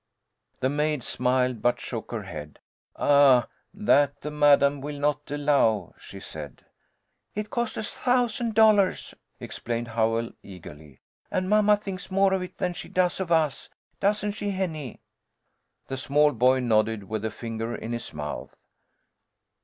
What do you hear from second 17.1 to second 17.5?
a